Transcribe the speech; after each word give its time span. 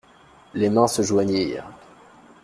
Les 0.55 0.71
mains 0.71 0.87
se 0.87 1.03
joignirent. 1.03 1.69